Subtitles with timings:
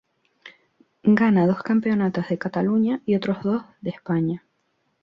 [1.19, 4.43] Gana dos campeonatos de Cataluña y otros dos de España.